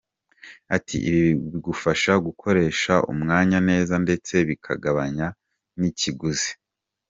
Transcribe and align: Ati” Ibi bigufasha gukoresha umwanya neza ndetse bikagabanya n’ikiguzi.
Ati” 0.75 0.95
Ibi 1.09 1.25
bigufasha 1.51 2.11
gukoresha 2.25 2.93
umwanya 3.11 3.57
neza 3.69 3.93
ndetse 4.05 4.33
bikagabanya 4.49 5.27
n’ikiguzi. 5.79 6.51